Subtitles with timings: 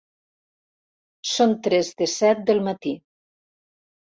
[1.33, 2.95] Són tres de set del matí.